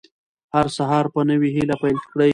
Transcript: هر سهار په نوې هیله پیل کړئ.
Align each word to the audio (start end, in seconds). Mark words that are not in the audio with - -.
هر 0.53 0.67
سهار 0.77 1.05
په 1.13 1.21
نوې 1.29 1.49
هیله 1.55 1.75
پیل 1.81 1.97
کړئ. 2.11 2.29